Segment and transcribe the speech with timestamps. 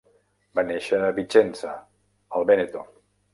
[0.59, 1.75] Va néixer a Vicenza,
[2.41, 2.85] al Vèneto.